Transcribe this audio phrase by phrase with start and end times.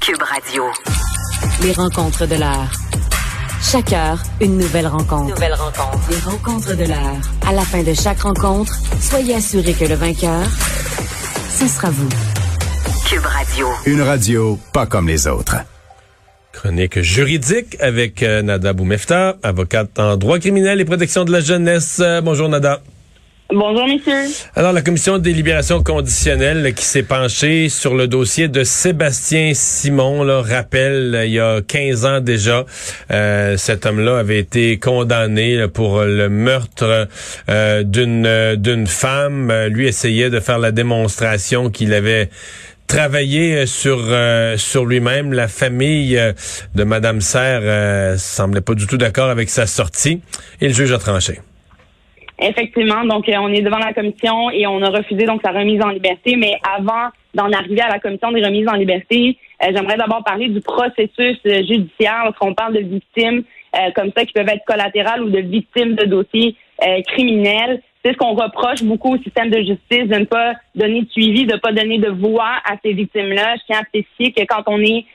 [0.00, 0.64] Cube Radio.
[1.62, 2.70] Les rencontres de l'heure.
[3.62, 5.34] Chaque heure, une nouvelle rencontre.
[5.34, 6.10] Nouvelle rencontre.
[6.10, 7.20] Les rencontres de l'heure.
[7.46, 10.42] À la fin de chaque rencontre, soyez assurés que le vainqueur,
[11.50, 12.08] ce sera vous.
[13.06, 13.68] Cube Radio.
[13.84, 15.56] Une radio pas comme les autres.
[16.52, 22.00] Chronique juridique avec euh, Nada Boumefta, avocate en droit criminel et protection de la jeunesse.
[22.00, 22.80] Euh, bonjour Nada.
[23.52, 24.32] Bonjour, messieurs.
[24.54, 30.22] Alors, la commission des libérations conditionnelles qui s'est penchée sur le dossier de Sébastien Simon,
[30.22, 32.64] là, rappelle, il y a 15 ans déjà,
[33.10, 37.08] euh, cet homme-là avait été condamné pour le meurtre
[37.48, 39.52] euh, d'une d'une femme.
[39.66, 42.30] Lui essayait de faire la démonstration qu'il avait
[42.86, 44.00] travaillé sur
[44.58, 45.32] sur lui-même.
[45.32, 46.20] La famille
[46.76, 50.20] de Madame Serre semblait pas du tout d'accord avec sa sortie
[50.60, 51.40] et le juge a tranché.
[52.42, 55.82] Effectivement, donc euh, on est devant la commission et on a refusé donc sa remise
[55.82, 56.36] en liberté.
[56.36, 60.48] Mais avant d'en arriver à la commission des remises en liberté, euh, j'aimerais d'abord parler
[60.48, 63.42] du processus euh, judiciaire lorsqu'on parle de victimes
[63.94, 66.56] comme ça qui peuvent être collatérales ou de victimes de dossiers
[67.06, 67.80] criminels.
[68.04, 71.46] C'est ce qu'on reproche beaucoup au système de justice de ne pas donner de suivi,
[71.46, 73.54] de ne pas donner de voix à ces victimes-là.
[73.58, 75.06] Je tiens à spécifier que quand on est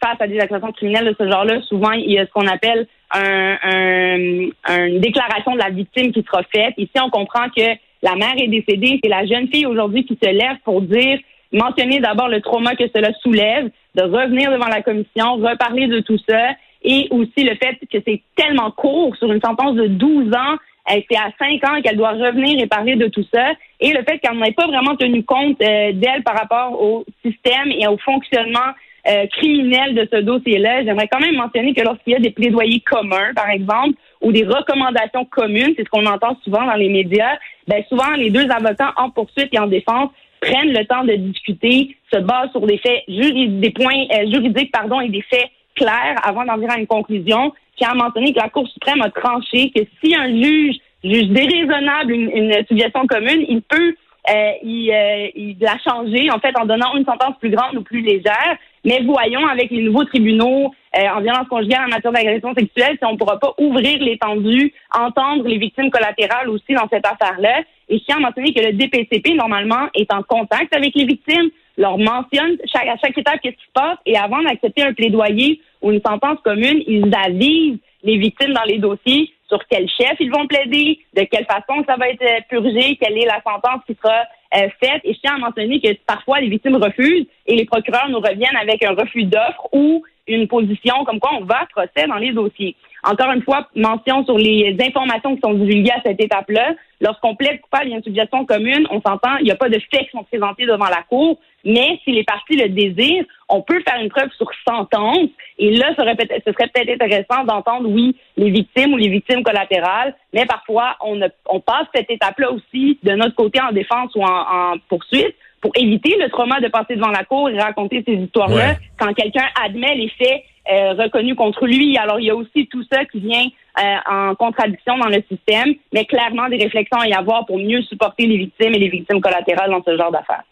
[0.00, 2.86] face à des accusations criminelles de ce genre-là, souvent il y a ce qu'on appelle
[3.14, 6.74] un, une déclaration de la victime qui sera faite.
[6.76, 7.62] Ici, on comprend que
[8.02, 9.00] la mère est décédée.
[9.02, 11.18] C'est la jeune fille aujourd'hui qui se lève pour dire,
[11.52, 16.18] mentionner d'abord le trauma que cela soulève, de revenir devant la commission, reparler de tout
[16.28, 16.50] ça,
[16.82, 20.56] et aussi le fait que c'est tellement court sur une sentence de 12 ans.
[20.86, 23.52] C'est à 5 ans qu'elle doit revenir et parler de tout ça.
[23.80, 27.70] Et le fait qu'elle n'ait pas vraiment tenu compte euh, d'elle par rapport au système
[27.70, 28.74] et au fonctionnement
[29.06, 32.80] euh, criminel de ce dossier-là, j'aimerais quand même mentionner que lorsqu'il y a des plaidoyers
[32.80, 37.36] communs, par exemple, ou des recommandations communes, c'est ce qu'on entend souvent dans les médias,
[37.68, 41.96] ben souvent les deux avocats en poursuite et en défense prennent le temps de discuter,
[42.12, 46.44] se basent sur des faits des points euh, juridiques pardon et des faits clairs avant
[46.44, 47.52] d'en venir à une conclusion.
[47.76, 52.12] Tiens à mentionner que la Cour suprême a tranché que si un juge juge déraisonnable
[52.12, 53.94] une, une situation commune, il peut
[54.30, 57.82] euh, il, euh, il l'a changé, en fait, en donnant une sentence plus grande ou
[57.82, 58.56] plus légère.
[58.84, 63.04] Mais voyons, avec les nouveaux tribunaux euh, en violence conjugale en matière d'agression sexuelle, si
[63.04, 67.62] on ne pourra pas ouvrir l'étendue, entendre les victimes collatérales aussi dans cette affaire-là.
[67.88, 71.50] Et je tiens à mentionner que le DPCP, normalement, est en contact avec les victimes,
[71.76, 75.60] leur mentionne chaque, à chaque étape qu'est-ce qui se passe, et avant d'accepter un plaidoyer
[75.82, 80.30] ou une sentence commune, ils avisent les victimes dans les dossiers sur quel chef ils
[80.30, 83.94] vont plaider, de quelle façon ça va être euh, purgé, quelle est la sentence qui
[83.94, 84.22] sera
[84.56, 85.02] euh, faite.
[85.04, 88.56] Et je tiens à mentionner que parfois les victimes refusent et les procureurs nous reviennent
[88.56, 92.74] avec un refus d'offre ou une position comme quoi on va procéder dans les dossiers.
[93.04, 96.74] Encore une fois, mention sur les informations qui sont divulguées à cette étape-là.
[97.00, 99.68] Lorsqu'on plaide coupable, il y a une suggestion commune, on s'entend, il n'y a pas
[99.68, 103.60] de faits qui sont présentés devant la Cour, mais si les parties le désirent, on
[103.60, 105.28] peut faire une preuve sur sentence.
[105.58, 110.46] Et là, ce serait peut-être intéressant d'entendre, oui, les victimes ou les victimes collatérales, mais
[110.46, 115.34] parfois, on, on passe cette étape-là aussi de notre côté en défense ou en, poursuite
[115.60, 119.46] pour éviter le trauma de passer devant la cour et raconter ces histoires-là quand quelqu'un
[119.62, 121.98] admet les faits euh, reconnu contre lui.
[121.98, 123.46] Alors, il y a aussi tout ça qui vient
[123.78, 127.82] euh, en contradiction dans le système, mais clairement des réflexions à y avoir pour mieux
[127.82, 130.44] supporter les victimes et les victimes collatérales dans ce genre d'affaires.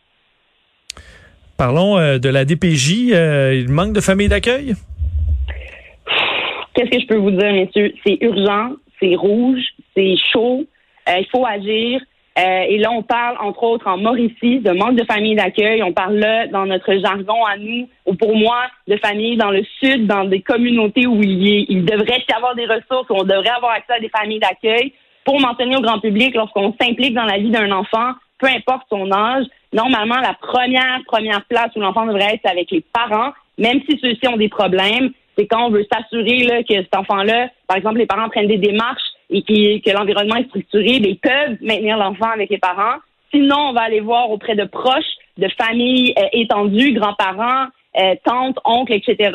[1.57, 3.13] Parlons euh, de la DPJ.
[3.55, 4.75] il manque de familles d'accueil?
[6.75, 7.95] Qu'est-ce que je peux vous dire, messieurs?
[8.07, 9.63] C'est urgent, c'est rouge,
[9.97, 10.67] c'est chaud.
[11.07, 12.01] il faut agir.
[12.39, 15.83] Euh, et là, on parle, entre autres, en Mauricie, de manque de familles d'accueil.
[15.83, 19.63] On parle là, dans notre jargon à nous, ou pour moi, de familles dans le
[19.81, 23.51] sud, dans des communautés où il, il devrait y avoir des ressources, où on devrait
[23.51, 24.95] avoir accès à des familles d'accueil.
[25.25, 29.13] Pour mentionner au grand public, lorsqu'on s'implique dans la vie d'un enfant, peu importe son
[29.13, 33.99] âge, normalement, la première, première place où l'enfant devrait être, avec les parents, même si
[34.01, 35.11] ceux-ci ont des problèmes.
[35.37, 39.12] C'est quand on veut s'assurer que cet enfant-là, par exemple, les parents prennent des démarches
[39.33, 42.99] et que l'environnement est structuré, mais ils peuvent maintenir l'enfant avec les parents.
[43.33, 48.59] Sinon, on va aller voir auprès de proches, de familles euh, étendues, grands-parents, euh, tantes,
[48.65, 49.33] oncles, etc.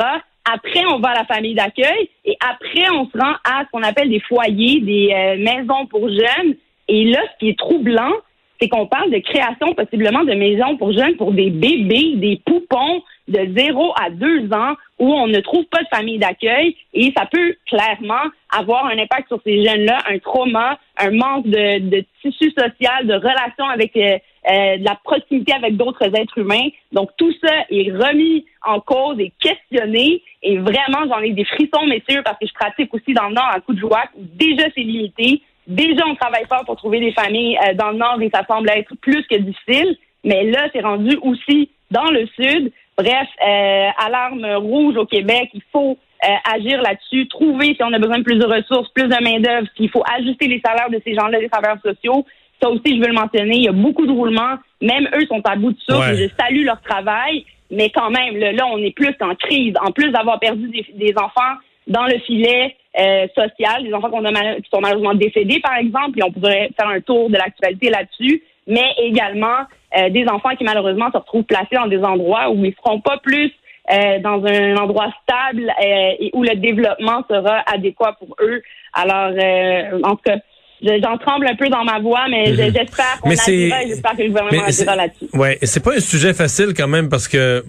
[0.52, 3.84] Après, on va à la famille d'accueil et après, on se rend à ce qu'on
[3.84, 6.56] appelle des foyers, des euh, maisons pour jeunes.
[6.88, 8.14] Et là, ce qui est troublant,
[8.60, 13.04] c'est qu'on parle de création possiblement de maisons pour jeunes pour des bébés, des poupons
[13.28, 17.26] de 0 à 2 ans où on ne trouve pas de famille d'accueil et ça
[17.26, 23.06] peut clairement avoir un impact sur ces jeunes-là, un trauma, un manque de, tissu social,
[23.06, 24.18] de relation avec euh,
[24.50, 26.70] euh, de la proximité avec d'autres êtres humains.
[26.94, 31.86] Donc tout ça est remis en cause et questionné et vraiment j'en ai des frissons
[31.86, 34.68] messieurs parce que je pratique aussi dans le Nord un coup de joie où déjà
[34.74, 35.42] c'est limité.
[35.68, 38.70] Déjà, on travaille fort pour trouver des familles euh, dans le Nord et ça semble
[38.70, 39.98] être plus que difficile.
[40.24, 45.50] Mais là, c'est rendu aussi dans le Sud Bref, euh, alarme rouge au Québec.
[45.54, 49.08] Il faut euh, agir là-dessus, trouver si on a besoin de plus de ressources, plus
[49.08, 52.26] de main-d'œuvre, s'il faut ajuster les salaires de ces gens-là, les travailleurs sociaux.
[52.60, 53.58] Ça aussi, je veux le mentionner.
[53.58, 54.56] Il y a beaucoup de roulements.
[54.82, 56.10] Même eux sont à bout de souffle.
[56.10, 56.16] Ouais.
[56.16, 57.46] Je salue leur travail.
[57.70, 59.76] Mais quand même, là, là, on est plus en crise.
[59.86, 64.26] En plus d'avoir perdu des, des enfants dans le filet euh, social, des enfants qu'on
[64.26, 67.36] a mal- qui sont malheureusement décédés, par exemple, et on pourrait faire un tour de
[67.38, 69.60] l'actualité là-dessus, mais également
[69.98, 73.18] euh, des enfants qui malheureusement se retrouvent placés dans des endroits où ils seront pas
[73.24, 73.52] plus
[73.90, 78.62] euh, dans un endroit stable euh, et où le développement sera adéquat pour eux.
[78.94, 80.36] Alors, euh, en tout cas,
[80.84, 83.36] je- j'en tremble un peu dans ma voix, mais je- j'espère qu'on Mhm.
[83.36, 85.26] Mais c'est- agira et j'espère que le gouvernement agira là-dessus.
[85.34, 87.64] Ouais, et c'est pas un sujet facile quand même parce que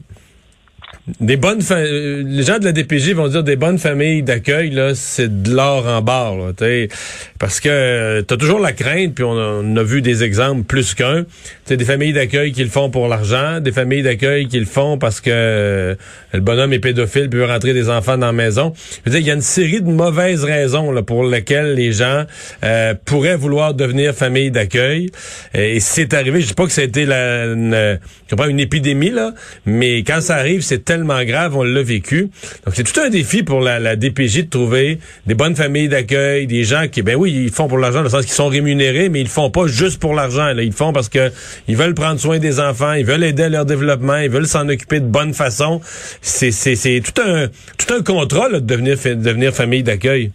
[1.20, 4.70] des bonnes fa- euh, les gens de la DPJ vont dire des bonnes familles d'accueil
[4.70, 6.36] là, c'est de l'or en barre
[7.38, 10.94] parce que euh, t'as toujours la crainte puis on a, on vu des exemples plus
[10.94, 11.24] qu'un,
[11.64, 14.98] c'est des familles d'accueil qui le font pour l'argent, des familles d'accueil qui le font
[14.98, 15.94] parce que euh,
[16.34, 18.74] le bonhomme est pédophile puis veut rentrer des enfants dans la maison.
[19.06, 22.24] Je veux il y a une série de mauvaises raisons pour lesquelles les gens
[23.04, 25.10] pourraient vouloir devenir famille d'accueil.
[25.54, 27.98] Et c'est arrivé, je dis pas que ça a été la, une,
[28.48, 29.32] une épidémie là,
[29.64, 32.30] mais quand ça arrive, c'est tellement grave, on l'a vécu.
[32.64, 36.64] Donc c'est tout un défi pour la, DPJ de trouver des bonnes familles d'accueil, des
[36.64, 39.20] gens qui, ben oui, ils font pour l'argent, dans le sens qu'ils sont rémunérés, mais
[39.20, 40.48] ils le font pas juste pour l'argent.
[40.50, 41.30] Ils le font parce que
[41.66, 44.68] ils veulent prendre soin des enfants, ils veulent aider à leur développement, ils veulent s'en
[44.68, 45.80] occuper de bonne façon.
[46.20, 46.50] C'est,
[47.00, 47.48] tout un
[47.78, 50.32] tout un contrat de devenir, devenir famille d'accueil.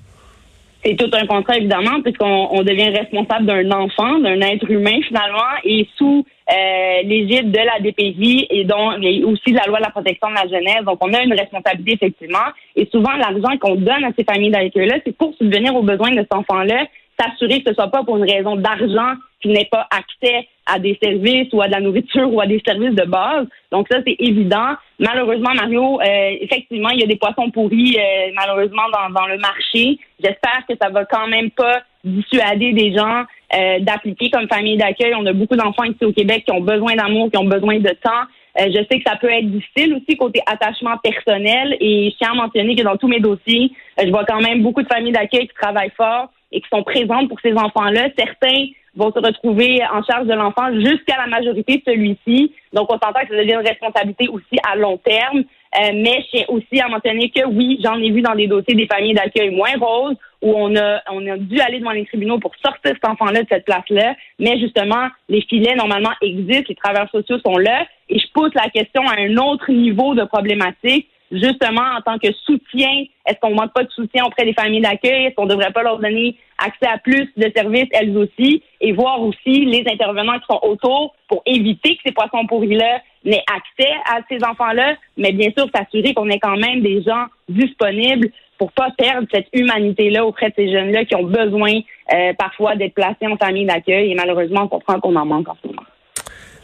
[0.84, 5.40] c'est tout un contrat, évidemment, puisqu'on on devient responsable d'un enfant, d'un être humain, finalement,
[5.64, 9.84] et sous euh, l'égide de la DPJ et donc et aussi de la loi de
[9.84, 10.84] la protection de la jeunesse.
[10.86, 12.52] Donc, on a une responsabilité, effectivement.
[12.76, 16.18] Et souvent, l'argent qu'on donne à ces familles d'accueil-là, c'est pour subvenir aux besoins de
[16.18, 16.86] cet enfant-là,
[17.20, 20.98] s'assurer que ce soit pas pour une raison d'argent qu'il n'ait pas accès à des
[21.02, 23.48] services ou à de la nourriture ou à des services de base.
[23.72, 24.74] Donc ça, c'est évident.
[25.00, 29.38] Malheureusement, Mario, euh, effectivement, il y a des poissons pourris, euh, malheureusement, dans, dans le
[29.38, 29.98] marché.
[30.20, 33.24] J'espère que ça va quand même pas dissuader des gens
[33.54, 35.14] euh, d'appliquer comme famille d'accueil.
[35.16, 37.90] On a beaucoup d'enfants ici au Québec qui ont besoin d'amour, qui ont besoin de
[37.90, 38.24] temps.
[38.60, 42.32] Euh, je sais que ça peut être difficile aussi côté attachement personnel et je tiens
[42.32, 45.12] à mentionner que dans tous mes dossiers, euh, je vois quand même beaucoup de familles
[45.12, 48.10] d'accueil qui travaillent fort et qui sont présentes pour ces enfants-là.
[48.18, 52.54] Certains vont se retrouver en charge de l'enfant jusqu'à la majorité de celui-ci.
[52.74, 55.44] Donc, on s'entend que ça devient une responsabilité aussi à long terme.
[55.76, 58.76] Euh, mais je tiens aussi à mentionner que oui, j'en ai vu dans des dossiers
[58.76, 62.38] des familles d'accueil moins roses où on a on a dû aller devant les tribunaux
[62.38, 64.16] pour sortir cet enfant-là de cette place-là.
[64.40, 67.88] Mais justement, les filets normalement existent, les travailleurs sociaux sont là.
[68.10, 72.32] Et je pose la question à un autre niveau de problématique justement en tant que
[72.46, 75.26] soutien, est-ce qu'on manque pas de soutien auprès des familles d'accueil?
[75.26, 79.22] Est-ce qu'on devrait pas leur donner accès à plus de services, elles aussi, et voir
[79.22, 84.20] aussi les intervenants qui sont autour pour éviter que ces poissons pourris-là n'aient accès à
[84.30, 88.92] ces enfants-là, mais bien sûr s'assurer qu'on ait quand même des gens disponibles pour pas
[88.98, 91.80] perdre cette humanité-là auprès de ces jeunes-là qui ont besoin
[92.14, 95.58] euh, parfois d'être placés en famille d'accueil et malheureusement on comprend qu'on en manque en
[95.62, 95.84] ce moment.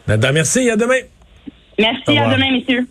[0.08, 1.02] Merci, à demain.
[1.78, 2.88] Merci, à demain, messieurs.